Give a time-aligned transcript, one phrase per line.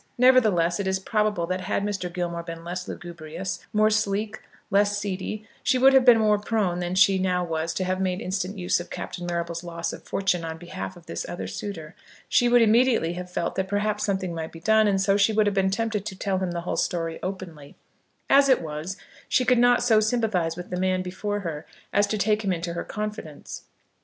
[0.17, 2.11] Nevertheless, it is probable that had Mr.
[2.11, 4.39] Gilmore been less lugubrious, more sleek,
[4.71, 8.19] less "seedy," she would have been more prone than she now was to have made
[8.19, 11.93] instant use of Captain Marrable's loss of fortune on behalf of this other suitor.
[12.27, 15.53] She would immediately have felt that perhaps something might be done, and she would have
[15.53, 17.75] been tempted to tell him the whole story openly.
[18.27, 18.97] As it was
[19.29, 21.63] she could not so sympathise with the man before her,
[21.93, 23.65] as to take him into her confidence.